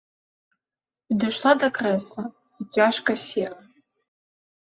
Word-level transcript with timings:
Падышла 1.11 1.51
да 1.63 1.67
крэсла 1.77 2.23
і 2.25 2.61
цяжка 2.79 3.11
села. 3.27 3.61